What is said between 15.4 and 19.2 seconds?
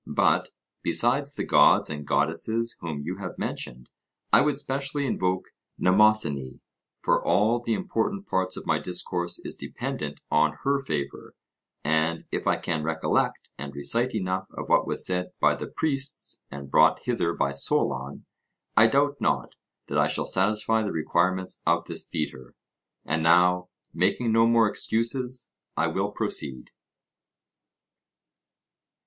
the priests and brought hither by Solon, I doubt